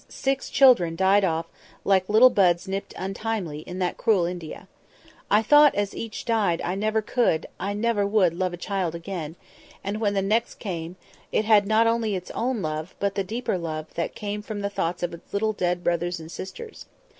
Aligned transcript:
Six 0.09 0.49
children 0.49 0.95
died 0.95 1.23
off, 1.23 1.45
like 1.85 2.09
little 2.09 2.31
buds 2.31 2.67
nipped 2.67 2.95
untimely, 2.97 3.59
in 3.59 3.77
that 3.77 3.97
cruel 3.99 4.25
India. 4.25 4.67
I 5.29 5.43
thought, 5.43 5.75
as 5.75 5.95
each 5.95 6.25
died, 6.25 6.59
I 6.63 6.73
never 6.73 7.03
could—I 7.03 7.73
never 7.73 8.03
would—love 8.07 8.51
a 8.51 8.57
child 8.57 8.95
again; 8.95 9.35
and 9.83 10.01
when 10.01 10.15
the 10.15 10.23
next 10.23 10.55
came, 10.55 10.95
it 11.31 11.45
had 11.45 11.67
not 11.67 11.85
only 11.85 12.15
its 12.15 12.31
own 12.31 12.63
love, 12.63 12.95
but 12.99 13.13
the 13.13 13.23
deeper 13.23 13.59
love 13.59 13.93
that 13.93 14.15
came 14.15 14.41
from 14.41 14.61
the 14.61 14.71
thoughts 14.71 15.03
of 15.03 15.13
its 15.13 15.33
little 15.35 15.53
dead 15.53 15.83
brothers 15.83 16.19
and 16.19 16.31
sisters. 16.31 16.87